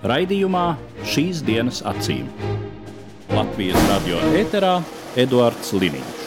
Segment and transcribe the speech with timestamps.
[0.00, 2.24] Raidījumā šīs dienas acīm.
[3.28, 4.78] Latvijas radio eterā
[5.20, 6.22] Eduards Liniņš.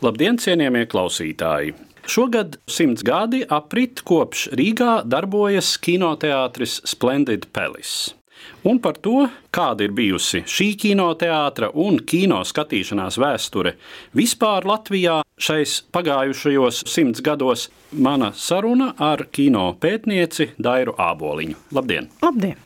[0.00, 1.74] Labdien, cienījamie klausītāji!
[2.08, 8.16] Šogad simts gadi aprit kopš Rīgā darbojas kinoteātris Splendid Palace.
[8.64, 13.74] Un par to, kāda ir bijusi šī kinoteātra un kino skatīšanās vēsture
[14.16, 21.58] vispār Latvijā šais pagājušajos simts gados, mana saruna ar kino pētnieci Dairu Āboliņu.
[21.76, 22.08] Labdien!
[22.24, 22.56] Labdien!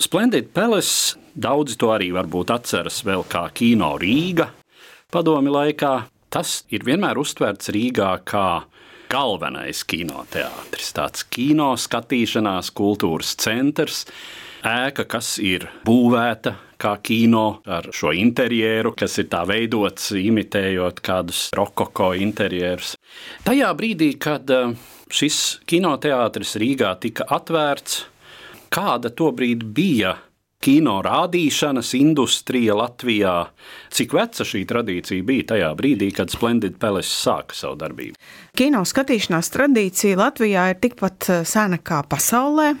[0.00, 4.50] Splendid Palace daudzi to arī varbūt atceras vēl kā kino Rīga
[5.12, 5.94] padomi laikā.
[6.30, 8.62] Tas ir vienmēr uztverts Rīgā kā
[9.10, 14.04] galvenais kinoteātris, tāds kino skatīšanās kultūras centrs.
[14.60, 21.46] Ēka, kas ir būvēta kā kino ar šo interjeru, kas ir tā veidots, imitējot kādus
[21.56, 22.94] rokoko interjerus.
[23.44, 24.74] Tajā brīdī, kad eh,
[25.08, 28.02] šis kinoteātris Rīgā tika atvērts,
[28.72, 30.16] kāda tobrīd bija
[30.60, 33.34] kino rādīšanas industrija Latvijā.
[33.96, 38.20] Cik veca šī tradīcija bija tajā brīdī, kad Splendid Palace sāka savu darbību?
[38.60, 42.74] Kino skatīšanās tradīcija Latvijā ir tikpat eh, sena kā pasaulē.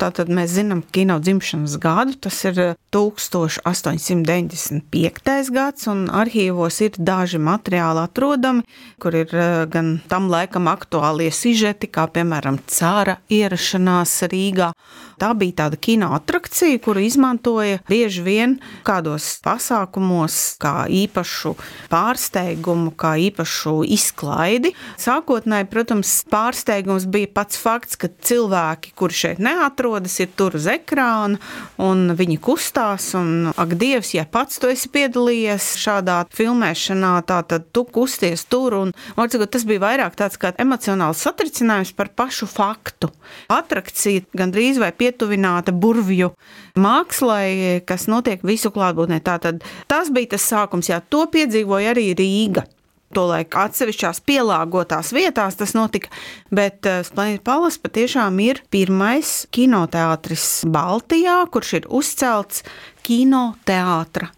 [0.00, 2.56] Tātad mēs zinām kino dzimšanas gadu, tas ir
[2.92, 5.50] 1895.
[5.56, 8.62] gads, un arhīvos ir daži materiāli atrodami,
[9.00, 14.70] kur ir eh, gan tam laikam aktuālie sižeti, kā piemēram cāra ierašanās Rīgā.
[15.16, 21.54] Tā bija tāda kino attrakcija, kuru izmantoja bieži vien kādos pasākumos, kā īpašu
[21.88, 24.74] pārsteigumu, kā īpašu izklaidi.
[25.00, 31.40] Sākotnēji, protams, pārsteigums bija pats fakts, ka cilvēki, kuri šeit neatrodas, ir tur uz ekrāna
[31.82, 33.08] un viņi kustās.
[33.18, 38.78] Un, ak, Dievs, ja pats tu esi piedalījies šādā filmēšanā, tā, tad tu kusties tur.
[38.84, 43.10] Un, varbūt, tas bija vairāk tāds kā emocionāls satricinājums par pašu faktu.
[43.52, 46.32] Atrakcija gandrīz vai pietuvināta burvju
[46.78, 49.20] mākslai, kas notiek visu klātbūtnē.
[49.24, 52.66] Tātad tas bija tas sākums, jā, to piedzīvoja arī Rīga.
[53.14, 56.10] Tolaik atsevišķās pielāgotās vietās tas notika,
[56.50, 62.64] bet uh, Splendid Palace patiešām ir pirmais kinoteātris Baltijā, kurš ir uzcelts
[63.06, 64.32] kinoteātra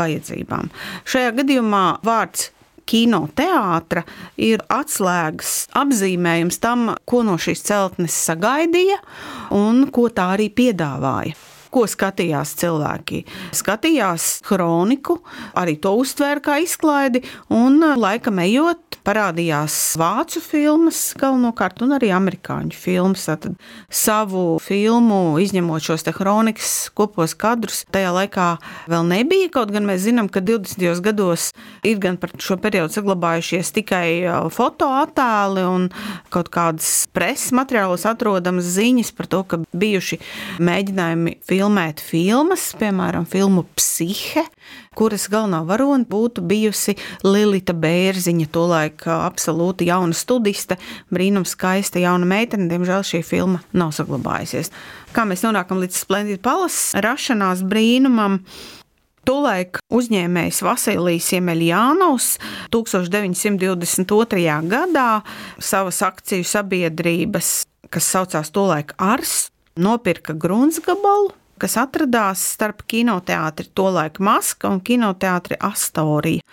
[0.00, 0.72] vajadzībām.
[1.04, 2.48] Šajā gadījumā vārds
[2.88, 4.04] kinoteātra
[4.40, 9.00] ir atslēgas apzīmējums tam, ko no šīs celtnes sagaidīja
[9.56, 11.36] un ko tā arī piedāvāja
[11.74, 13.24] ko skatījās cilvēki.
[13.56, 15.18] Skatījās kroniku,
[15.58, 22.76] arī to uztvēra kā izklaidi, un laikam ejot, parādījās vācu filmas galvenokārt, un arī amerikāņu
[22.76, 23.26] filmas.
[23.28, 23.56] Tad
[23.92, 28.48] savu filmu, izņemot šos kronikas kopos kadrus, tajā laikā
[28.90, 29.50] vēl nebija.
[29.54, 31.02] Kaut gan mēs zinām, ka 20.
[31.04, 31.50] gados
[31.84, 34.06] ir gan par šo periodu saglabājušies tikai
[34.54, 35.88] fotoattēli un
[36.32, 40.20] kaut kādas preses materiālos atrodamas ziņas par to, ka bijuši
[40.64, 44.42] mēģinājumi filmēt filmas, piemēram, filmu Psihe,
[44.98, 46.92] kuras galvenā varone būtu bijusi
[47.24, 50.76] Lilita Bērziņa, tolaik absolūti jauna studiste,
[51.08, 52.68] brīnums skaista jauna meitene.
[52.68, 54.68] Diemžēl šī filma nav saglabājusies.
[55.16, 58.42] Kā mēs nonākam līdz Splendid Palace rašanās brīnumam,
[59.24, 62.34] Tolaik uzņēmējs Vasilijs Jemeljānovs
[62.76, 64.58] 1922.
[64.68, 65.06] gadā
[65.56, 67.54] savas akciju sabiedrības,
[67.88, 69.46] kas saucās tolaik Ars,
[69.80, 76.44] nopirka gruntsgabalu, kas atradās starp kinoteātri tolaik Maska un kinoteātri Astorija.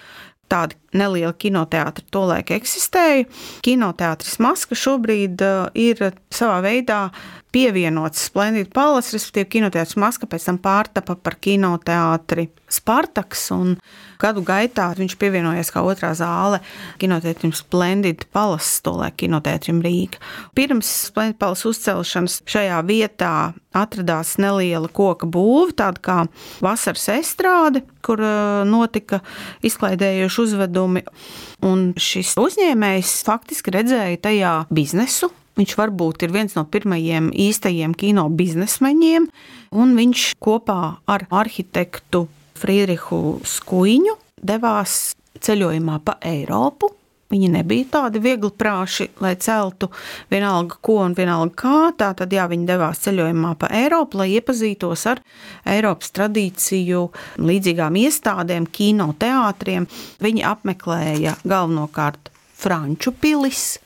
[0.52, 3.28] Tādi nelieli kinoteātri tolaik eksistēja.
[3.66, 5.44] Kinoteātris Maska šobrīd
[5.80, 7.04] ir savā veidā
[7.52, 13.74] pievienots Splendid Palace, respektīvi kinoteātris Maska pēc tam pārtapa par kinoteātri Spartaks, un
[14.22, 16.62] gadu gaitā viņš pievienojies kā otrā zāle
[17.02, 20.22] kinoteātrim Splendid Palace, tolaik kinoteātrim Rīga.
[20.56, 23.34] Pirms Splendid Palace uzcelšanas šajā vietā
[23.76, 26.18] atradās neliela koka būva, tāda kā
[26.64, 28.24] vasaras estrāde, kur
[28.68, 29.20] notika
[29.68, 30.42] izklaidējuši
[30.82, 31.04] uzvedumi,
[31.68, 38.24] un šis uzņēmējs faktiski redzēja tajā biznesu, Viņš varbūt ir viens no pirmajiem īstajiem kino
[38.32, 39.26] biznesmeņiem,
[39.76, 42.24] un viņš kopā ar arhitektu
[42.56, 45.12] Friedrihu Skuiņu devās
[45.44, 46.94] ceļojumā pa Eiropu.
[47.32, 49.88] Viņi nebija tādi viegli prāši, lai celtu
[50.32, 51.76] vienalga ko un vienalga kā.
[52.02, 55.22] Tātad, jā, viņi devās ceļojumā pa Eiropu, lai iepazītos ar
[55.72, 57.06] Eiropas tradīciju,
[57.40, 59.88] līdzīgām iestādēm, kinoteātriem.
[60.24, 63.80] Viņi apmeklēja galvenokārt Franču pilis,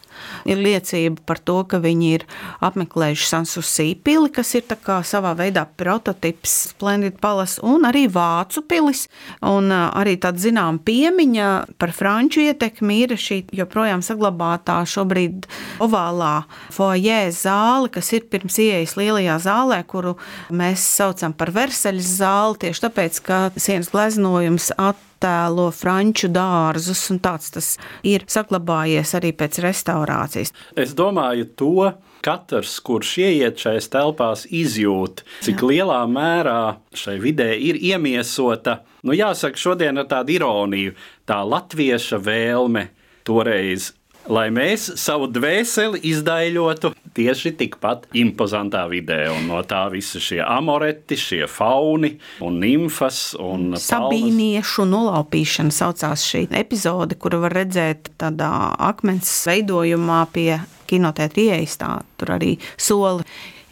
[0.50, 2.26] Ir liecība par to, ka viņi ir
[2.66, 4.66] apmeklējuši Sansusī pili, kas ir
[5.06, 9.06] savā veidā prototyps Splendid Palace, un arī Vācu pilis.
[9.46, 11.50] Un arī tāda zināma piemiņa
[11.82, 15.48] par franču ietekmi ir šī joprojām saglabātā šobrīd
[15.84, 16.46] ovālā
[16.76, 20.16] foajē zāle, kas ir pirms ieejas lielajā zālē, kuru
[20.54, 27.20] mēs saucam par Versaļas zāli, tieši tāpēc, ka sienas gleznojums at attēlo franču dārzus, un
[27.24, 27.70] tāds tas
[28.06, 30.54] ir saglabājies arī pēc restaurācijas.
[30.78, 31.92] Es domāju, to
[32.26, 35.70] katrs, kurš ieiet šajās telpās, izjūt, cik Jā.
[35.72, 40.96] lielā mērā šai vidē ir iemiesota, nu jāsaka, šodien ar tādu ironiju,
[41.26, 42.90] tā latvieša vēlme
[43.26, 43.94] toreiz
[44.26, 49.26] lai mēs savu dvēseli izdaļotu tieši tikpat impozantā vidē.
[49.34, 52.16] Un no tā visi šie amoreti, šie fauni
[52.46, 58.52] un nimfas un sabīniešu nolaupīšana saucās šī epizode, kuru var redzēt tādā
[58.92, 60.52] akmens veidojumā pie
[60.90, 61.80] kinotēta ieejas.
[62.20, 63.26] Tur arī soli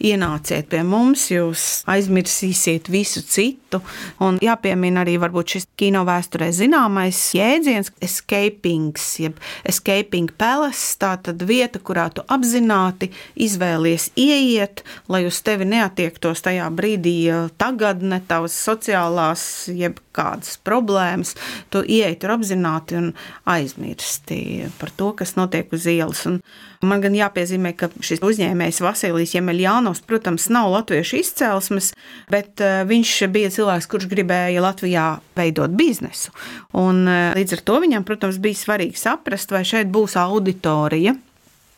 [0.04, 3.80] ienāciet pie mums, jūs aizmirsīsiet visu citu.
[4.22, 10.96] Un jāpiemina arī varbūt šis kino vēsturē zināmais jēdziens- escapings, jeb escaping palace.
[10.98, 18.20] Tā tad vieta, kurā tu apzināti izvēlies ieiet, lai uz tevi neatiektos tajā brīdī tagadne,
[18.28, 21.34] tavas sociālās, jeb kādas problēmas.
[21.70, 23.12] Tu ieej tur apzināti un
[23.46, 26.24] aizmirsti par to, kas notiek uz ielas.
[26.26, 26.40] Un
[26.88, 31.92] man gan jāpiezīmē, ka šis uzņēmējs Vasilijs Jemeljāno Ivānovs, protams, nav latviešu izcelsmes,
[32.30, 36.32] bet eh, viņš bija cilvēks, kurš gribēja Latvijā veidot biznesu.
[36.72, 41.16] Un, eh, līdz ar to viņam, protams, bija svarīgi saprast, vai šeit būs auditorija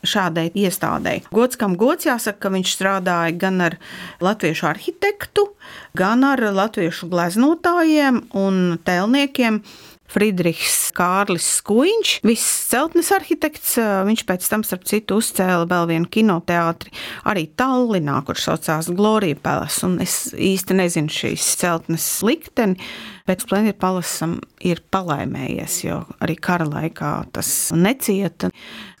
[0.07, 1.25] šādai iestādēji.
[1.33, 3.77] Gods kam gods jāsaka, ka viņš strādāja gan ar
[4.21, 5.49] latviešu arhitektu,
[5.97, 9.63] gan ar latviešu gleznotājiem un tēlniekiem.
[10.11, 13.75] Friedrichs Kārlis Skuiņš, viss celtnes arhitekts.
[14.07, 16.93] Viņš pēc tam, starp citu, uzcēla vēl vienu kinoteātri
[17.27, 19.83] arī Tallinā, kurš saucās Glorija Palace.
[19.87, 22.79] Un es īsti nezinu šīs celtnes likteni,
[23.27, 28.49] bet Splendid Palasam ir palaimējies, jo arī kara laikā tas necieta.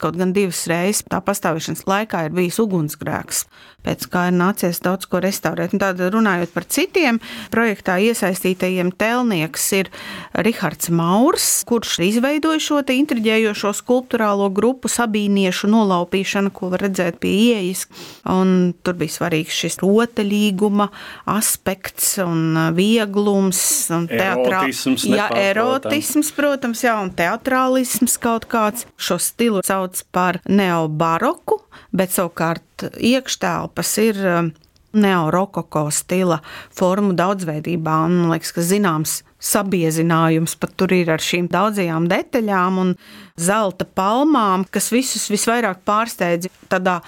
[0.01, 3.45] Kaut gan divas reizes tā pastāvēšanas laikā ir bijis ugunsgrēks,
[3.87, 5.73] pēc kā ir nācies daudz ko restaurēt.
[5.73, 7.21] Un tātad runājot par citiem
[7.53, 9.89] projektā iesaistītajiem, telnieks ir
[10.35, 17.87] Rihards Maurs, kurš izveidoja šo intriģējošo skulptūrālo grupu sabīniešu nolaupīšanu, ko var redzēt pie ieejas.
[18.29, 20.91] Un tur bija svarīgs šis rotaļīguma
[21.33, 23.63] aspekts un vieglums
[23.95, 28.87] un Erotisms, jā, erotisms, protams, jā, un teatrālisms kaut kāds.
[28.97, 31.61] Šo stilu sauc par neobaroku,
[31.95, 34.51] bet savukārt iekštelpas ir um,
[34.97, 36.41] neorokoko stila
[36.75, 38.01] formu daudzveidībā.
[38.07, 42.93] Un, man liekas, ka zināms sabiezinājums pat tur ir ar šīm daudzajām detaļām un
[43.37, 46.49] zelta palmām, kas visus visvairāk pārsteidz.
[46.71, 46.99] Tādā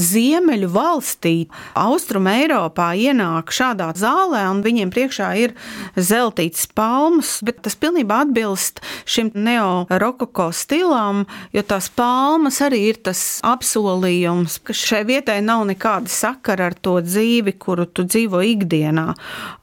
[0.00, 1.34] ziemeļu valstī,
[1.78, 5.54] Austrum Eiropā, ienāk šādā zālē, un viņiem priekšā ir
[5.98, 13.22] zeltītas palmas, bet tas pilnībā atbilst šim neorokoko stilam, jo tās palmas arī ir tas
[13.44, 19.10] apsolījums, ka šai vietai nav nekāda sakara ar to dzīvi, kuru tu dzīvo ikdienā.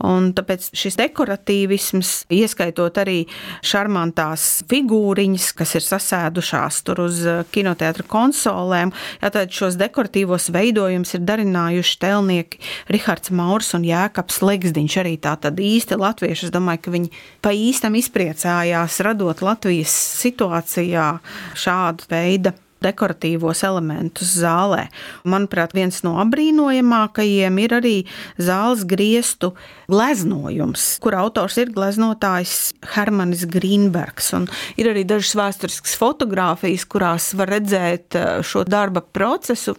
[0.05, 3.23] Un tāpēc šis dekoratīvisms, ieskaitot arī
[3.65, 8.91] šarmantās figūriņas, kas ir sasniegts apsēdušās tur uz eh, kinoteātra konsolēm.
[9.21, 9.77] Tātad šos
[10.21, 12.59] dekoratīvos veidojumus ir darinājuši telnieki
[12.89, 14.97] Rihards Maurs un Jēkabs Legsdiņš.
[15.01, 16.47] Arī tā tad īsti latvieši.
[16.47, 17.09] Es domāju, ka viņi
[17.41, 21.19] pa īstam izpriecājās radot Latvijas situācijā
[21.55, 24.87] šādu veidu dekoratīvos elementus zālē.
[25.29, 27.95] Manuprāt, viens no apbrīnojamākajiem ir arī
[28.41, 29.53] zāles griestu
[29.91, 34.33] gleznojums, kur autors ir gleznotājs Hermanis Grīnbergs.
[34.81, 39.77] Ir arī dažas vēsturiskas fotogrāfijas, kurās var redzēt eh, šo darba procesu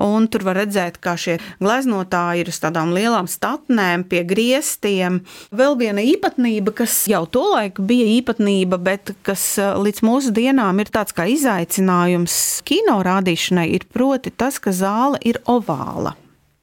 [0.00, 5.20] un tur var redzēt, kā šie gleznotāji ir uz tādām lielām statnēm, pie griestiem.
[5.54, 10.92] Vēl viena īpatnība, kas jau tolaik bija īpatnība, bet kas eh, līdz mūsu dienām ir
[10.94, 12.36] tāds kā izaicinājums
[12.66, 16.16] kino rādīšanai, ir proti tas, ka zāle ir ovāla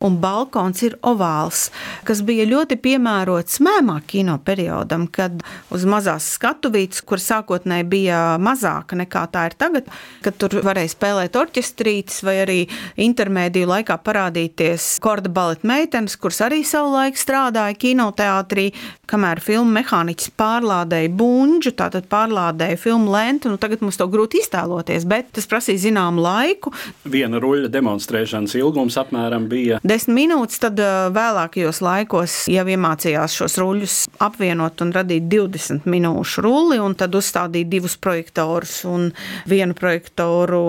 [0.06, 1.68] un balkons ir ovāls,
[2.08, 5.44] kas bija ļoti piemērots mēmā kino periodam, kad
[5.74, 9.90] uz mazās skatuvītes, kur sākotnēji bija mazāka nekā tā ir tagad,
[10.26, 12.60] kad tur varēja spēlēt orķestrītes vai arī
[13.02, 18.72] intermēdiju laikā parādīties korda baleta meitenes, kuras arī savulaik strādāja kinoteātrī,
[19.12, 23.52] kamēr filmu mehāniķis pārlādēja buļbuļsu, tātad pārlādēja filmu lentu.
[23.52, 26.74] Nu, tagad mums to grūti iztēloties, bet tas prasīja zināmu laiku.
[27.12, 30.62] Viena ruļļa demonstrēšanas ilgums apmēram bija desmit minūtes.
[30.62, 30.80] Tad
[31.16, 37.70] vēlākajos laikos jau iemācījās šos ruļļus apvienot un radīt 20 minūšu rulli, un tad uzstādīt
[37.72, 39.10] divus projektorus un
[39.50, 40.62] vienu projektoru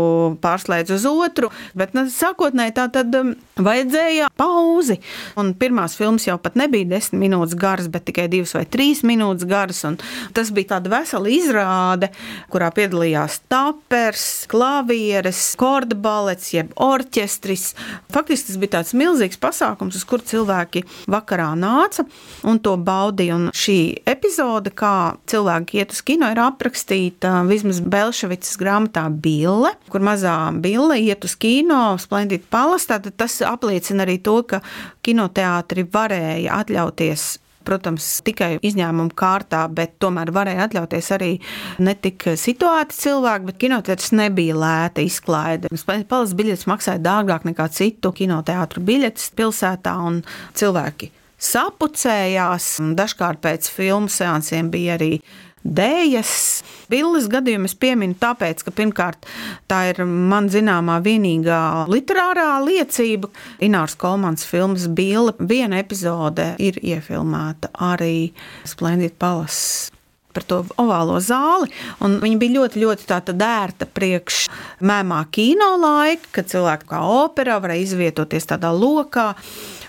[0.43, 1.53] pārslēdz uz otru.
[1.79, 3.15] Bet nu, sākotnēji tā tad
[3.61, 4.99] vajadzēja pauzi.
[5.41, 9.47] Un pirmās filmas jau pat nebija desmit minūtes garas, bet tikai divas vai trīs minūtes
[9.49, 9.85] garas.
[10.35, 12.11] Tas bija tāda vesela izrāde,
[12.53, 17.73] kurā piedalījās tapers, klavieres, korda balets, jeb orķestris.
[18.13, 22.07] Faktiski tas bija tāds milzīgs pasākums, uz kuru cilvēki vakarā nāca
[22.49, 23.39] un to baudīja.
[23.39, 30.05] Un šī epizode, kā cilvēki iet uz kino, ir aprakstīta Vismas Belševicas grāmatā Bille, kur
[30.05, 33.01] mazā Bille iet uz kino, Splendid Palace.
[33.17, 34.63] Tas apliecina arī to, ka
[35.07, 41.31] kinoteātri varēja atļauties protams, tikai izņēmuma kārtā, bet tomēr varēja atļauties arī
[41.83, 45.73] ne tik situēti cilvēki, bet kinoteātris nebija lēta izklaide.
[46.09, 50.23] Palas biļetes maksāja dārgāk nekā citu kinoteātru biļetes pilsētā, un
[50.59, 52.77] cilvēki sapucējās.
[52.99, 55.17] Dažkārt pēc filmu seansiem bija arī
[55.65, 56.35] dēļas.
[56.93, 59.29] Billes gadījumu es pieminu tāpēc, ka pirmkārt
[59.71, 63.31] tā ir man zināmā vienīgā literārā liecība.
[63.65, 68.33] Inārs Kolmans filmas Bille viena epizode ir iefilmēta arī
[68.69, 69.93] Splendid Palace
[70.35, 71.71] par to ovālo zāli.
[72.01, 73.09] Viņa bija ļoti, ļoti
[73.47, 74.47] ērta priekš
[74.83, 79.33] mēmā kino laika, kad cilvēki kā operā varēja izvietoties tādā lokā.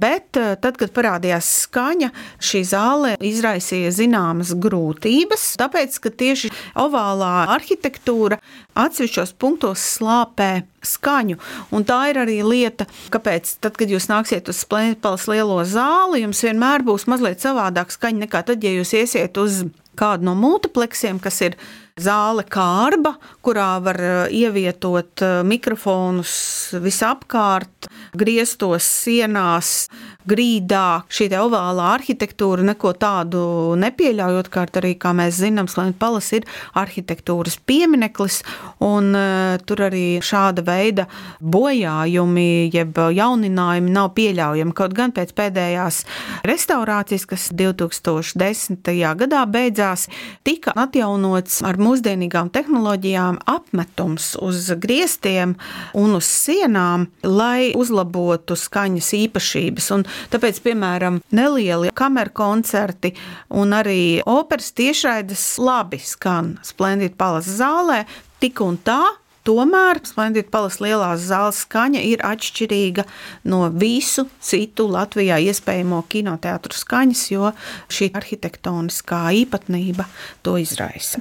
[0.03, 2.09] Bet eh, tad, kad parādījās skaņa,
[2.43, 8.39] šī zāle izraisīja zināmas grūtības, tāpēc, ka tieši ovālā arhitektūra
[8.79, 11.39] atsevišķos punktos slāpē skaņu.
[11.71, 16.43] Un tā ir arī lieta, kāpēc, tad, kad jūs nāksiet uz Splendijas lielo zāli, jums
[16.43, 19.63] vienmēr būs mazliet savādāk skaņa nekā tad, ja jūs iesiet uz
[20.00, 21.57] kādu no multipleksiem, kas ir
[22.00, 26.33] zāle kārba, kurā var eh, ievietot eh, mikrofonus
[26.81, 29.89] visapkārt, griestos sienās,
[30.30, 31.03] grīdā.
[31.12, 33.44] Šī ovālā arhitektūra neko tādu
[33.80, 36.48] nepieļaujot, kā arī, kā mēs zinām, Slēņa palas ir
[36.80, 38.42] arhitektūras piemineklis,
[38.84, 41.08] un uh, tur arī šāda veida
[41.42, 44.75] bojājumi, jeb jauninājumi nav pieļaujami.
[44.77, 46.03] Kaut gan pēc pēdējās
[46.48, 48.94] restaurācijas, kas 2010.
[49.24, 50.08] gadā beidzās,
[50.48, 55.56] tika atjaunots ar mūsdienīgām tehnoloģijām apmetums uz griestiem
[55.98, 59.89] un uz sienām, lai uzlabotu skaņas īpašības.
[59.96, 63.13] Un tāpēc, piemēram, nelieli kameru koncerti
[63.50, 68.03] un arī operas tiešraides labi skan Splendid Palace zālē,
[68.43, 69.01] tik un tā
[69.43, 73.03] Tomēr Splendid Palace lielās zāles skaņa ir atšķirīga
[73.51, 77.51] no visu citu Latvijā iespējamo kinoteātru skaņas, jo
[77.91, 80.08] šī arhitektoniskā īpatnība
[80.48, 81.20] to izraisa.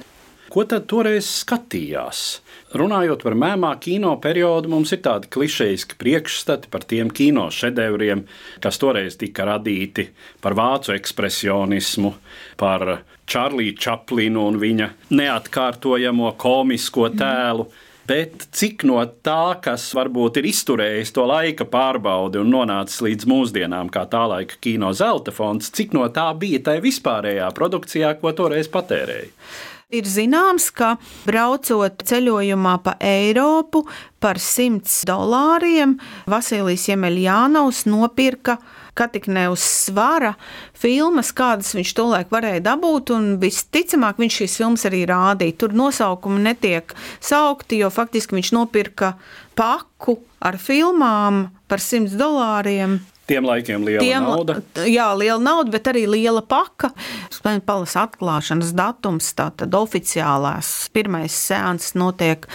[0.53, 2.19] Ko tad toreiz skatījās?
[2.77, 8.21] Runājot par mēmā kino periodu, mums ir tādi klišejiski priekšstati par tiem kino šedevriem,
[8.61, 10.11] kas toreiz tika radīti
[10.45, 12.13] par vācu ekspresionismu,
[12.61, 17.65] par Čārlīdu Čaplinu un viņa neatkārtojamo komisko tēlu.
[18.05, 23.89] Bet cik no tā, kas varbūt ir izturējis to laika pārbaudi un nonācis līdz mūsdienām,
[23.89, 28.69] kā tā laika kino zelta fonds, cik no tā bija tajā vispārējā produkcijā, ko toreiz
[28.69, 29.31] patērēja?
[29.91, 33.83] Ir zināms, ka braucot ceļojumā pa Eiropu
[34.23, 35.97] par 100 dolāriem,
[36.31, 38.57] Vasilijs Jemeljānovs nopirka
[38.93, 40.33] ka tik ne uz svara
[40.77, 45.57] filmas, kādas viņš tolaik varēja dabūt, un visticamāk viņš šīs filmas arī rādīja.
[45.63, 49.15] Tur nosaukumi netiek saukti, jo faktiski viņš nopirka
[49.57, 52.99] paku ar filmām par 100 dolāriem.
[53.27, 54.57] Tiem laikiem liela Tiem, nauda.
[54.83, 56.91] Jā, liela nauda, bet arī liela paka.
[57.31, 62.49] Spēļas atklāšanas datums, tātad oficiālās pirmais seanss notiek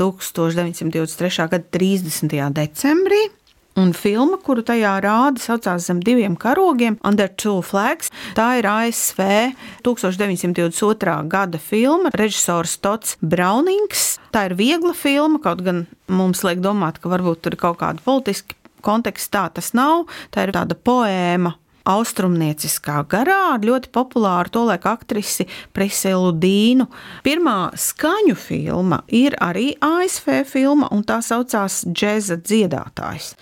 [0.00, 1.48] 1923.
[1.52, 2.36] gada 30.
[2.56, 3.26] decembrī.
[3.74, 8.12] Un filma, kuru tajā rāda, saucās Zem diviem karogiem, Under Two Flags.
[8.38, 9.20] Tā ir ASV
[9.82, 11.16] 1922.
[11.28, 14.20] gada filma, režisors Tots Braunings.
[14.32, 18.06] Tā ir viegla filma, kaut gan mums liek domāt, ka varbūt tur ir kaut kāda
[18.06, 18.54] politiska
[18.84, 20.08] kontekstā tas nav.
[20.34, 21.56] Tā ir tāda poēma.
[21.84, 25.44] Austrumnieciskā garā ar ļoti populāru tolaik aktrisi
[25.76, 26.86] Prisilu Dīnu.
[27.26, 33.34] Pirmā skaņu filma ir arī ASV filma, un tā saucās Džeza dziedātājs.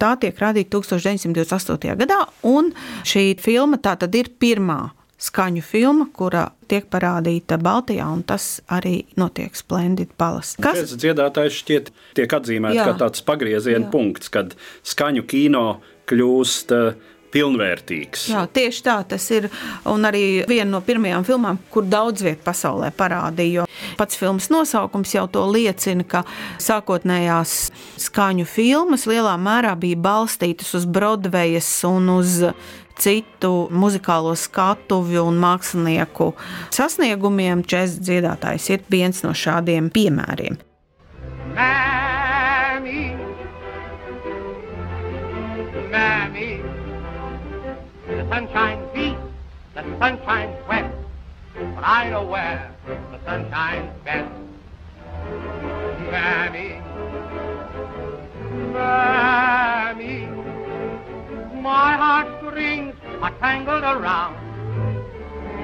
[0.00, 1.98] Tā tiek radīta 1928.
[2.00, 2.72] gadā, un
[3.04, 4.80] šī filma tā tad ir pirmā
[5.20, 10.56] skaņu filma, kura tiek parādīta Baltijā, un tas arī notiek Splendid Palace.
[10.62, 15.64] Kas tas dziedātājs šķiet tiek atzīmēts kā tāds pagrieziena punkts, kad skaņu kino
[16.10, 18.28] kļūst eh, pilnvērtīgs.
[18.32, 19.48] Jā, tieši tā tas ir.
[19.88, 23.66] Un arī viena no pirmajām filmām, kur daudz vietā pasaulē parādīja.
[23.98, 26.24] Pats filmas nosaukums jau to liecina, ka
[26.62, 27.56] sākotnējās
[28.00, 32.40] skaņu filmas lielā mērā bija balstītas uz Broadvejas un uz
[33.00, 36.32] citu muzikālo skatuvi un mākslinieku
[36.74, 37.64] sasniegumiem.
[37.64, 40.60] Džēzus dziedātājs ir viens no šādiem piemēriem.
[48.30, 49.18] Sun shines east,
[49.74, 50.94] the sun shines west,
[51.74, 54.30] but I know where the sun shines best.
[56.12, 56.80] Mammy,
[58.72, 60.26] Mammy,
[61.60, 64.36] my heartstrings are tangled around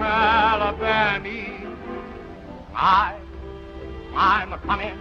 [0.00, 1.26] Alabama.
[2.75, 3.16] I,
[4.16, 4.99] I'm a coming.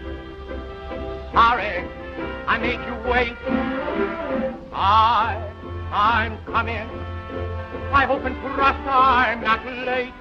[1.33, 1.83] Sorry,
[2.45, 3.35] I made you wait.
[4.71, 5.51] I,
[5.91, 7.04] I'm coming.
[7.95, 10.11] I hope and trust I'm not late.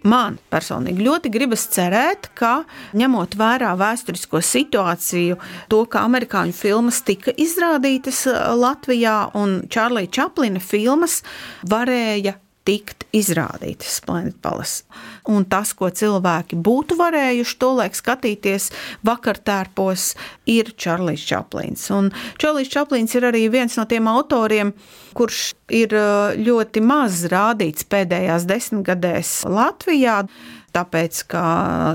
[0.00, 2.62] Man personīgi ļoti gribas cerēt, ka
[2.96, 5.36] ņemot vērā vēsturisko situāciju,
[5.68, 11.20] to, ka amerikāņu filmas tika izrādītas uh, Latvijā un Čārlīda Čaplina filmas
[11.68, 14.86] varēja tikt izrādītas Splendid Palace.
[15.30, 18.70] Un tas, ko cilvēki būtu varējuši tolaik skatīties
[19.06, 20.14] vakartērpos,
[20.50, 21.86] ir Čārlis Čaplins.
[21.94, 22.10] Un
[22.40, 24.72] Čārlis Čaplins ir arī viens no tiem autoriem,
[25.14, 25.94] kurš ir
[26.40, 30.24] ļoti maz rādīts pēdējās desmitgadēs Latvijā
[30.74, 31.44] tāpēc, ka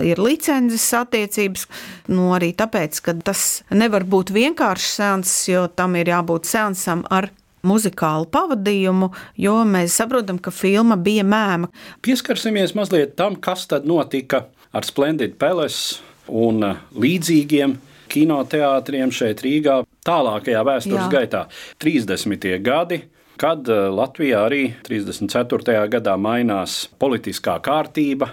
[0.06, 1.66] ir licences attiecības,
[2.12, 7.30] nu arī tāpēc, ka tas nevar būt vienkāršs seanss, jo tam ir jābūt seansam ar
[7.68, 11.72] muzikālu pavadījumu, jo mēs saprotam, ka filma bija mēma.
[12.06, 14.46] Pieskarsimies mazliet tam, kas tad notika
[14.76, 16.64] ar Splendid Palace un
[16.96, 17.78] līdzīgiem
[18.12, 21.12] kinoteātriem šeit Rīgā tālākajā vēstures Jā.
[21.12, 21.44] gaitā.
[21.82, 22.48] 30.
[22.64, 23.02] gadi,
[23.42, 25.78] kad Latvijā arī 34.
[25.92, 28.30] gadā mainās politiskā kārtība,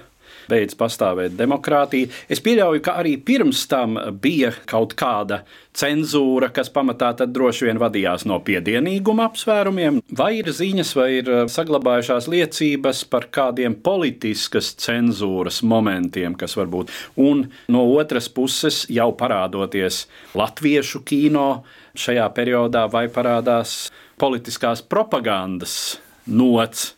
[0.51, 2.11] beidz pastāvēt demokrātija.
[2.33, 5.43] Es pieļauju, ka arī pirms tam bija kaut kāda
[5.77, 11.43] cenzūra, kas pamatā droši vien vadījās no piedienīguma apsvērumiem, vai ir ziņas, vai ir uh,
[11.51, 20.07] saglabājušās liecības par kādiem politiskas cenzūras momentiem, kas varbūt, un no otras puses jau parādoties
[20.39, 21.63] latviešu kino
[21.99, 23.91] šajā periodā, vai parādās
[24.21, 26.93] politiskās propagandas nots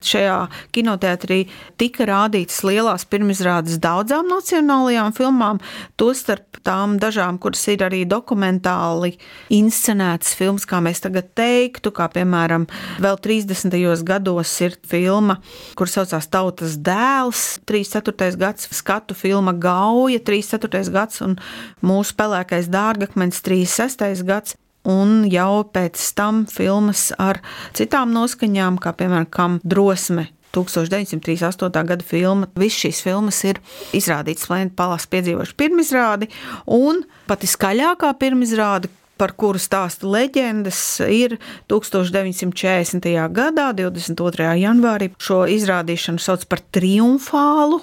[0.00, 0.36] Šajā
[0.72, 1.42] kinoteātrī
[1.76, 5.58] tika rādītas lielās pirmizrādes daudzām nacionālajām filmām,
[6.00, 9.10] tostarp tām dažām, kuras ir arī dokumentāli
[9.52, 12.64] inscenētas filmas, kā mēs tagad teiktu, kā piemēram
[13.04, 13.76] vēl 30.
[14.08, 15.36] gados ir filma,
[15.76, 18.40] kur saucās Tautas dēls, 34.
[18.40, 20.88] gads, skatu filma Gauja, 34.
[20.96, 21.36] gads un
[21.84, 24.24] mūsu pelēkais dārgakmens, 36.
[24.24, 24.56] gads
[24.88, 27.40] un jau pēc tam filmas ar
[27.76, 30.28] citām noskaņām, kā piemēram Kam drosme.
[30.50, 31.84] 1938.
[31.86, 32.48] gada filma.
[32.58, 33.60] Visas šīs filmas ir
[33.94, 36.26] izrādītas Lēna Palas piedzīvojuši pirmizrādi,
[36.66, 38.90] un pati skaļākā pirmizrāde,
[39.20, 41.36] par kuru stāsta leģendas, ir
[41.70, 43.10] 1940.
[43.36, 44.50] gadā, 22.
[44.62, 45.10] janvārī.
[45.20, 47.82] Šo izrādīšanu sauc par triumfālu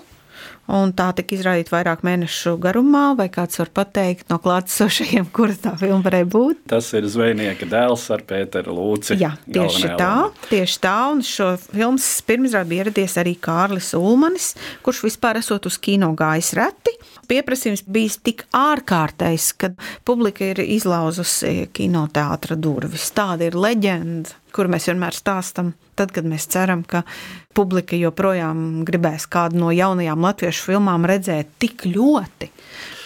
[0.68, 5.72] Un tā tika izrādīta vairāk mēnešu garumā, vai kāds var pateikt no klātesošajiem, kura tā
[5.80, 6.64] filma varēja būt?
[6.74, 9.16] Tas ir zvejnieka dēls ar Pēteru Lūci.
[9.22, 10.12] Jā, tieši tā,
[10.50, 10.98] tieši tā.
[11.14, 14.52] Un šo filmas pirmizrādi bija ieradies arī Kārlis Ulmanis,
[14.84, 16.98] kurš vispār esot uz kino gājis reti.
[17.28, 19.72] Pieprasījums bijis tik ārkārtējs, ka
[20.08, 23.10] publika ir izlauzusi kinoteātra durvis.
[23.16, 27.04] Tāda ir leģenda kuru mēs vienmēr stāstam, tad, kad mēs ceram, ka
[27.58, 32.50] publika joprojām gribēs kādu no jaunajām latviešu filmām redzēt tik ļoti,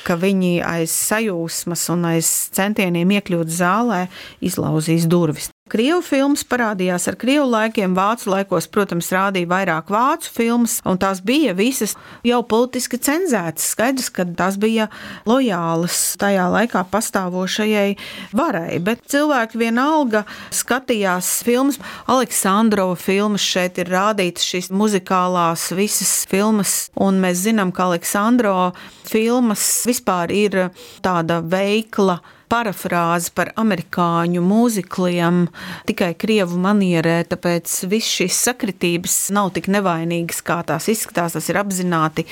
[0.08, 4.06] ka viņi aiz sajūsmas un aiz centieniem iekļūt zālē
[4.48, 5.52] izlauzīs durvis.
[5.72, 11.22] Krievu filmas parādījās ar krievu laikiem, vācu laikos, protams, rādīja vairāk vācu filmas, un tās
[11.24, 11.94] bija visas
[12.28, 13.70] jau politiski cenzētas.
[13.72, 14.90] Skaidrs, ka tās bija
[15.30, 17.96] lojālas tajā laikā pastāvošajai
[18.36, 21.80] varai, bet cilvēki vienalga skatījās filmas.
[22.12, 28.74] Aleksandrova filmas šeit ir rādītas šīs muzikālās visas filmas, un mēs zinām, ka Aleksandrova
[29.08, 30.62] filmas vispār ir
[31.00, 32.20] tāda veikla
[32.52, 35.46] parafrāze par amerikāņu mūzikliem
[35.88, 41.38] tikai krievu manierē, tāpēc viss šīs sakritības nav tik nevainīgas, kā tās izskatās.
[41.38, 42.26] Tas ir apzināti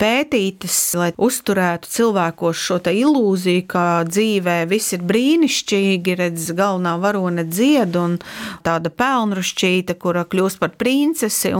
[0.00, 7.96] pētītas, lai uzturētu cilvēkos šo ilūziju, ka dzīvē viss ir brīnišķīgi, redz, galvenā varone dzied
[8.00, 8.16] un
[8.64, 11.52] tāda pelnrušķīta, kura kļūst par princesi.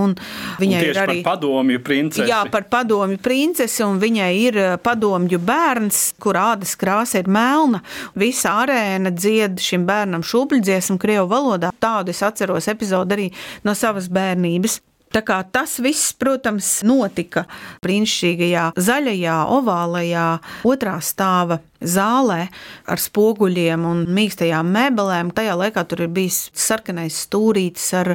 [0.60, 2.28] Viņai ir arī padomju princese.
[2.30, 7.82] Jā, par padomju princesi, un viņai ir padomju bērns, kur ādas krāsa ir melna
[8.14, 11.72] visa arēna dzied šim bērnam šūpuļdziesmu krievu valodā.
[11.80, 13.30] Tādu es atceros epizodi arī
[13.66, 14.80] no savas bērnības.
[15.14, 17.46] Tā kā tas viss, protams, notika
[17.84, 20.26] brīnišķīgajā zaļajā, ovālajā
[20.66, 22.46] otrā stāva zālē
[22.90, 25.32] ar spoguļiem un mīkstajām mēbelēm.
[25.36, 28.12] Tajā laikā tur ir bijis sarkanais stūrītis ar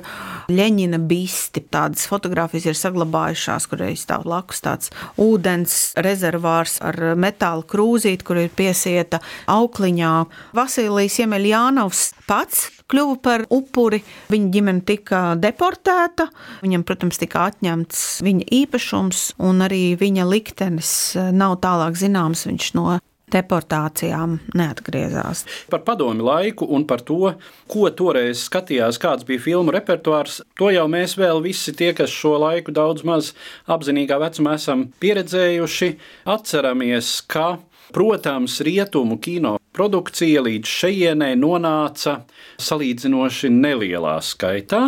[0.52, 1.64] leņķina bisti.
[1.72, 8.42] Tādas fotogrāfijas ir saglabājušās, kur ir stāv blakus tāds ūdens rezervārs ar metāla krūzīti, kur
[8.44, 10.14] ir piesieta aukliņā.
[10.58, 14.02] Vasilijs Jemeļjānovs pats kļuva par upuri.
[14.32, 16.28] Viņa ģimene tika deportēta,
[16.64, 20.92] viņam, protams, tika atņemts viņa īpašums, un arī viņa liktenis
[21.36, 22.46] nav tālāk zināms.
[22.50, 23.00] Viņš no
[23.32, 25.46] deportācijām neatgriezās.
[25.72, 27.34] Par padomi laiku un par to,
[27.72, 32.38] ko toreiz skatījās, kāds bija filmu repertuārs, to jau mēs vēl visi tie, kas šo
[32.42, 33.34] laiku daudz maz
[33.72, 35.92] apzinīgā vecumā esam pieredzējuši,
[36.36, 37.58] atceramies, ka,
[37.96, 42.22] protams, rietumu kino produkcija līdz šejienei nonāca
[42.62, 44.84] salīdzinoši nelielā skaitā,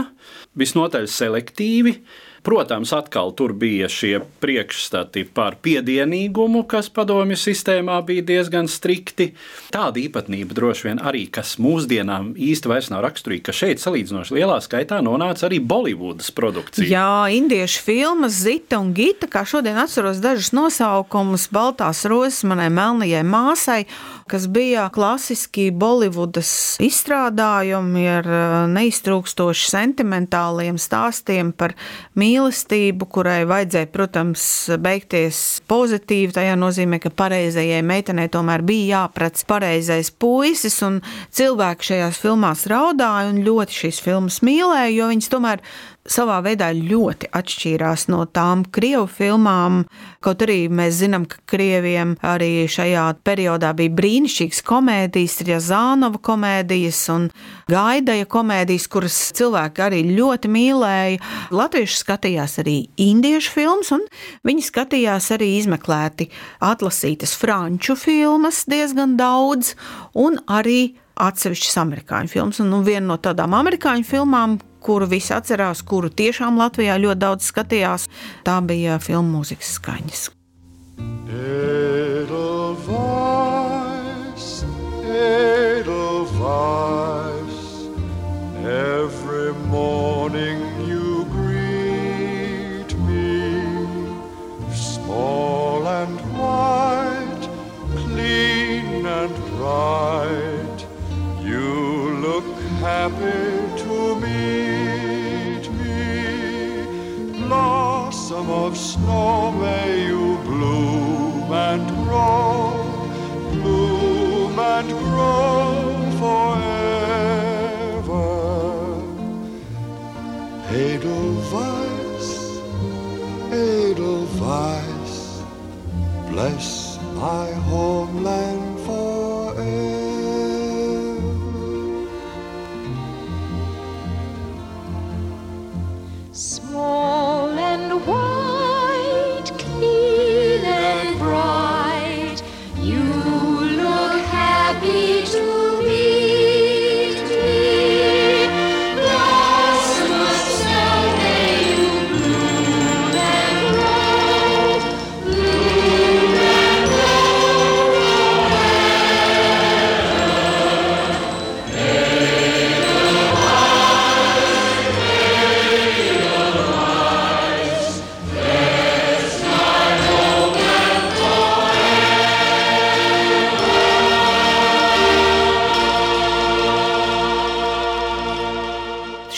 [0.59, 1.97] visnotaļ selektīvi.
[2.43, 9.29] Protams, atkal tur bija šie priekšstati par piedienīgumu, kas padomju sistēmā bija diezgan strikti.
[9.71, 14.59] Tāda īpatnība droši vien arī, kas mūsdienām īsti vairs nav raksturīga, ka šeit salīdzinoši lielā
[14.65, 16.89] skaitā nonāca arī Bolivudas produkcija.
[16.91, 23.23] Jā, indiešu filmas Zita un Gita, kā šodien atceros dažus nosaukumus, Baltās rozes manai melnajai
[23.23, 23.85] māsai,
[24.27, 31.75] kas bija klasiski Bolivudas izstrādājumi ar eh, neiztrūkstoši sentimentāliem stāstiem par
[32.19, 34.45] mīlestību kurai vajadzēja, protams,
[34.83, 36.33] beigties pozitīvi.
[36.35, 41.01] Tajā nozīmē, ka pareizajai meitenei tomēr bija jāprec pareizais puisis, un
[41.33, 45.63] cilvēki šajās filmās raudāja un ļoti šīs filmas mīlēja, jo viņas tomēr
[46.09, 49.83] savā veidā ļoti atšķīrās no tām krievu filmām.
[50.23, 57.29] Kaut arī mēs zinām, ka krieviem arī šajā periodā bija brīnišķīgas komēdijas, Rjazānova komēdijas un
[57.71, 61.21] Gaidaja komēdijas, kuras cilvēki arī ļoti mīlēja.
[61.55, 64.03] Latvieši skatījās arī indiešu filmas, un
[64.47, 66.29] viņi skatījās arī izmeklēti
[66.63, 69.73] atlasītas franču filmas diezgan daudz,
[70.19, 72.59] un arī atsevišķas amerikāņu filmas.
[72.63, 77.43] Un, nu, viena no tādām amerikāņu filmām, kuru visi atcerās, kuru tiešām Latvijā ļoti daudz
[77.51, 78.09] skatījās,
[78.45, 80.21] tā bija filmu mūzikas skaņas.
[81.33, 82.43] Edelweiss,
[85.07, 86.33] Edelweiss,
[88.63, 90.72] every morning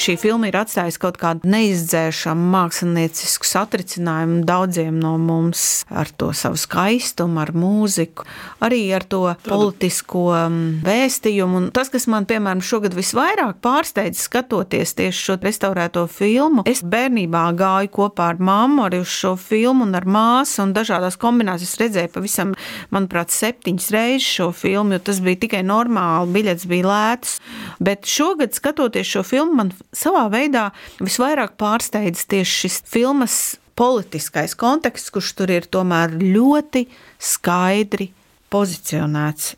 [0.05, 6.59] šī filma ir atstājusi kaut kādu neizdzēšamu māksliniecisku satricinājumu daudziem no mums ar to savu
[6.59, 8.25] skaistumu, ar mūziku,
[8.65, 11.61] arī ar to politisko mm, vēstījumu.
[11.61, 17.45] Un tas, kas man, piemēram, šogad visvairāk pārsteidz skatoties tieši šo restaurēto filmu, es bērnībā
[17.57, 22.13] gāju kopā ar mammu arī uz šo filmu un ar māsu un dažādās kombinācijās redzēju
[22.13, 22.53] pavisam,
[22.93, 27.39] manuprāt, septiņas reizes šo filmu, jo tas bija tikai normāli, biļets bija lēts.
[27.83, 33.37] Bet šogad, skatoties šo filmu, man savā veidā visvairāk pārsteidz tieši šis filmas
[33.75, 36.85] politiskais konteksts, kurš tur ir tomēr ļoti
[37.19, 38.09] skaidri
[38.53, 39.55] pozicionēts.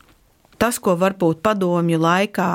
[0.58, 2.48] Tas, ko varbūt padomju laikā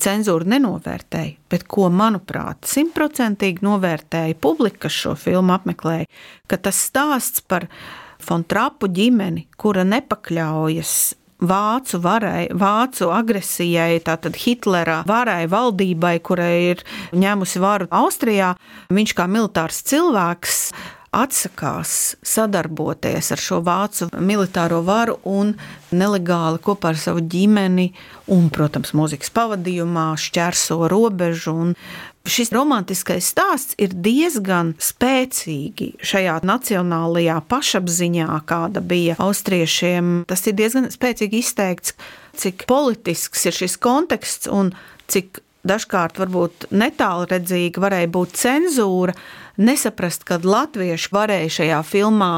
[0.00, 6.08] cenzūra nenovērtēja, bet ko, manuprāt, simtprocentīgi novērtēja publika, kas šo filmu apmeklēja,
[6.48, 7.68] ka tas stāsts par
[8.20, 10.94] Fontrapu ģimeni, kura nepakļaujas
[11.40, 18.54] vācu varai, vācu agresijai, tātad Hitlera varai, valdībai, kurai ir ņēmusi varu Austrijā,
[18.92, 20.62] viņš kā militārs cilvēks
[21.10, 25.56] atsakās sadarboties ar šo vācu militāro varu un
[25.90, 27.88] nelegāli kopā ar savu ģimeni
[28.30, 31.56] un, protams, mūzikas pavadījumā šķērso robežu.
[32.28, 40.26] Šis romantiskais stāsts ir diezgan spēcīgi šajā nacionālajā pašapziņā, kāda bija austriešiem.
[40.28, 41.96] Tas ir diezgan spēcīgi izteikts,
[42.36, 44.74] cik politisks ir šis konteksts un
[45.10, 49.14] cik dažkārt varbūt netālredzīga varēja būt cenzūra,
[49.60, 52.30] nesaprast, ka latvieši varēja šajā filmā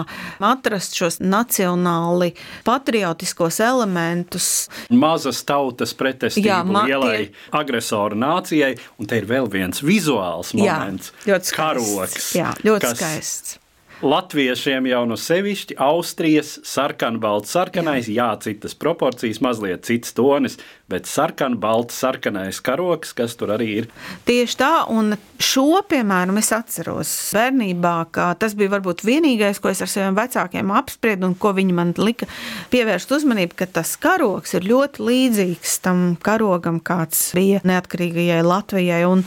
[0.42, 2.32] atrast šos nacionāli
[2.66, 4.50] patriotiskos elementus.
[4.90, 7.32] Mazas tautas pretestību Jā, ma lielai tie...
[7.62, 11.12] agresoru nācijai, un te ir vēl viens vizuāls moments.
[11.52, 13.58] Karoks, Jā, ļoti skaists.
[14.02, 18.32] Latviešiem jau no sevišķi Austrijas sarkanbalts, sarkanais, jā.
[18.32, 20.56] jā, citas proporcijas, mazliet cits tonis,
[20.90, 23.86] bet sarkanbalts, sarkanais karoks, kas tur arī ir.
[24.26, 29.84] Tieši tā, un šo, piemēram, es atceros bērnībā, ka tas bija varbūt vienīgais, ko es
[29.86, 32.26] ar saviem vecākiem apspriedu, un ko viņi man lika
[32.74, 39.04] pievērst uzmanību, ka tas karoks ir ļoti līdzīgs tam karogam, kāds bija neatkarīgajai Latvijai.
[39.06, 39.22] Un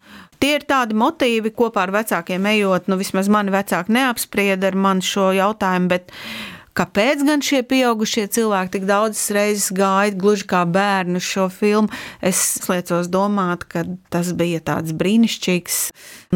[0.46, 5.02] Tie ir tādi motīvi, kopā ar vecākiem ejot, nu vismaz mani vecāki neapsprieda ar mani
[5.02, 6.14] šo jautājumu, bet
[6.76, 11.88] Kāpēc gan šie pieaugušie cilvēki tik daudzas reizes gāja gluži kā bērni šo filmu?
[12.20, 15.80] Es liecos domāt, ka tas bija tāds brīnišķīgs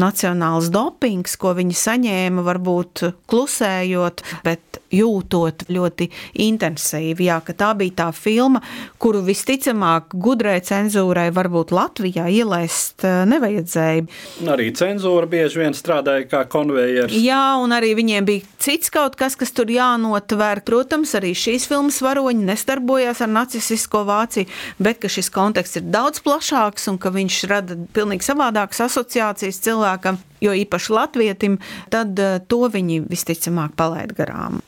[0.00, 6.08] nacionāls dopings, ko viņi saņēma, varbūt klusējot, bet jūtot ļoti
[6.46, 7.28] intensīvi.
[7.28, 8.62] Jā, tā bija tā filma,
[9.00, 14.06] kuru visticamāk gudrai cenzūrai varbūt Latvijā ielaist eh, nevajadzēja.
[14.50, 17.14] Arī cenzūra bieži vien strādāja kā konvejers.
[17.14, 20.62] Jā, un arī viņiem bija cits kaut kas, kas tur jānotver.
[20.66, 24.48] Protams, arī šīs filmas varoņi nestarbojās ar nacistisko Vāciju,
[24.82, 30.54] bet šis konteksts ir daudz plašāks un ka viņš rada pilnīgi savādākas asociācijas cilvēkam, jo
[30.56, 31.60] īpaši latvietim,
[31.92, 34.60] tad eh, to viņi visticamāk palaid garām.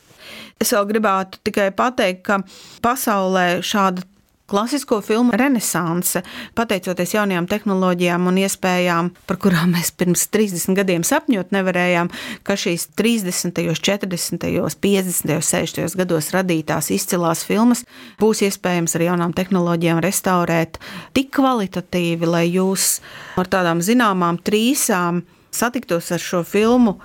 [0.61, 2.41] Es vēl gribētu tikai pateikt, ka
[2.83, 4.05] pasaulē šāda
[4.53, 6.21] klasisko filmu renaissance,
[6.55, 12.11] pateicoties jaunajām tehnoloģijām un iespējām, par kurām mēs pirms 30 gadiem sapņot nevarējām,
[12.45, 14.45] ka šīs 30., 40.,
[14.83, 15.97] 50., 60.
[15.97, 17.85] gados radītās izcilās filmas
[18.21, 20.77] būs iespējams ar jaunām tehnoloģijām restaurēt
[21.17, 22.99] tik kvalitatīvi, lai jūs
[23.39, 26.99] ar tādām zināmām trīsām satiktos ar šo filmu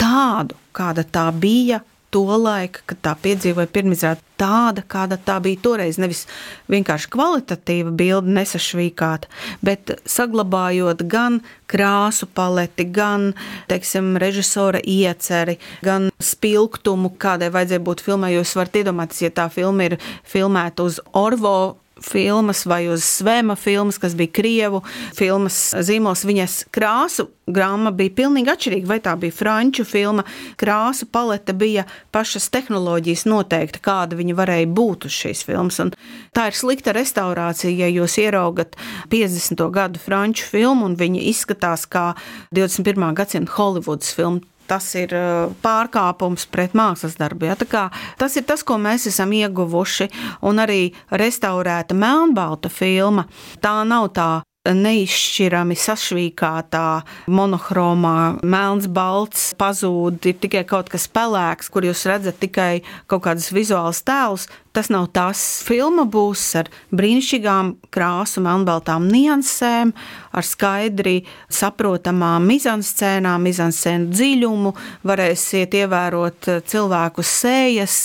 [0.00, 5.98] tādu, kāda tā bija to laiku, kad tā piedzīvoja pirmizrādi, tāda, kāda tā bija toreiz.
[6.02, 6.26] Nevis
[6.72, 9.30] vienkārši kvalitatīva bilde, nesašvīkāta,
[9.64, 11.40] bet saglabājot gan
[11.72, 13.30] krāsu paleti, gan
[13.70, 18.34] teiksim, režisora ieceri, gan spilgtumu, kādai vajadzēja būt filmai.
[18.36, 19.98] Jūs varat iedomāties, ja tā filma ir
[20.28, 24.82] filmēta uz Orvo filmas vai uz Svēma filmas, kas bija Krievu
[25.16, 26.24] filmas zīmols.
[26.28, 28.88] Viņas krāsu grāmata bija pilnīgi atšķirīga.
[28.90, 30.24] Vai tā bija franču filma,
[30.60, 35.80] krāsu palete bija pašas tehnoloģijas noteikta, kāda viņa varēja būt uz šīs filmas.
[35.82, 35.92] Un
[36.36, 38.78] tā ir slikta restaurācija, ja jūs ieraugat
[39.12, 39.66] 50.
[39.74, 42.12] gadu franču filmu un viņa izskatās kā
[42.54, 43.12] 21.
[43.18, 47.50] gadsimta Holivudas filma tas ir uh, pārkāpums pret mākslas darbu.
[47.50, 47.88] Ja?
[48.18, 50.08] Tas ir tas, ko mēs esam ieguvuši,
[50.48, 53.26] un arī restaurēta melnbalta filma.
[53.62, 54.30] Tā nav tā
[54.62, 56.86] neizšķirami sašķīkātā,
[57.34, 63.50] monochromā, melns, balts, pazūd, ir tikai kaut kas pelēks, kur jūs redzat tikai kaut kādus
[63.54, 64.46] vizuālus tēlus.
[64.72, 65.60] Tas nav tas.
[65.66, 69.90] Filma būs ar brīnišķīgām krāsu, melnbaltām niansēm,
[70.32, 74.72] ar skaidri saprotamām mizanscēnām, mizanscēnu dziļumu.
[75.10, 77.98] Varēsiet ievērot cilvēku sējas.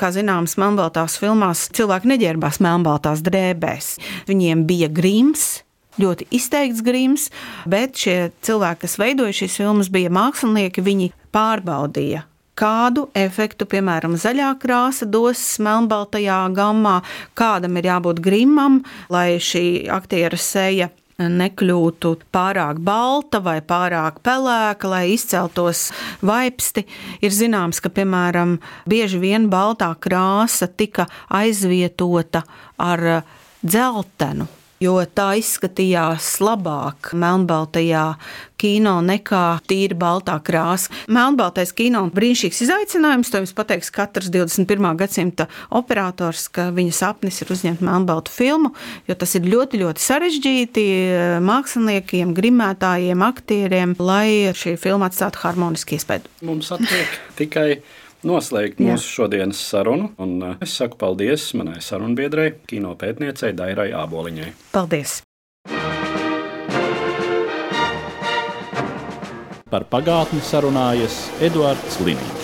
[0.00, 3.92] Kā zināms, melnbaltās filmās cilvēki neģērbās melnbaltās drēbēs.
[4.30, 5.63] Viņiem bija grims,
[6.00, 7.30] ļoti izteikts grims,
[7.70, 10.84] bet šie cilvēki, kas veidoja šīs filmas, bija mākslinieki.
[10.84, 12.24] Viņi pārbaudīja
[12.58, 17.00] kādu efektu, piemēram, zaļā krāsa dos melnbaltajā gammā,
[17.38, 25.04] kādam ir jābūt grimam, lai šī aktiera seja nekļūtu pārāk balta vai pārāk pelēka, lai
[25.14, 25.88] izceltos
[26.26, 26.86] vaipsti.
[27.22, 28.58] Ir zināms, ka, piemēram,
[28.90, 32.42] bieži vien baltā krāsa tika aizvietota
[32.82, 33.22] ar
[33.62, 34.50] dzeltenu
[34.84, 38.04] jo tā izskatījās labāk melnbaltajā
[38.60, 40.92] kino nekā tīri baltā krāsa.
[41.12, 43.32] Melnbaltais kino ir brīnišķīgs izaicinājums.
[43.32, 44.86] To jums pateiks katrs 21.
[45.00, 48.72] gadsimta operators, ka viņa sapnis ir uzņemt melnbaltu filmu,
[49.08, 50.86] jo tas ir ļoti, ļoti sarežģīti
[51.44, 56.32] māksliniekiem, grimētājiem, aktieriem, lai šī filma atstātu harmonisku iespēju.
[56.46, 57.68] Mums atliek tikai
[58.28, 58.94] noslēgt Jā.
[58.94, 60.10] mūsu šodienas sarunu.
[60.22, 64.50] Un uh, es saku paldies manai sarunbiedrei, kino pētniecei Dairai Āboliņai.
[64.74, 65.20] Paldies!
[69.74, 72.43] Par pagātni sarunājas Eduards Līniju.